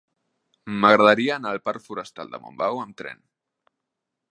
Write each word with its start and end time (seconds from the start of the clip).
M'agradaria 0.83 1.35
anar 1.35 1.51
al 1.57 1.61
parc 1.69 1.85
Forestal 1.89 2.33
de 2.33 2.41
Montbau 2.47 2.83
amb 2.87 2.99
tren. 3.03 3.25